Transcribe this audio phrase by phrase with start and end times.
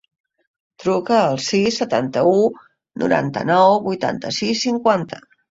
[0.83, 2.33] Truca al sis, setanta-u,
[3.03, 5.23] noranta-nou, vuitanta-sis, cinquanta.